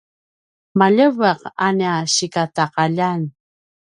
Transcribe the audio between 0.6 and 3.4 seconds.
maljeveq a nia sikataqaljan